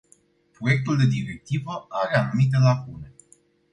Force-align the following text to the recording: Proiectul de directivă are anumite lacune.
Proiectul 0.51 0.97
de 0.97 1.05
directivă 1.07 1.85
are 1.89 2.15
anumite 2.15 2.57
lacune. 2.57 3.13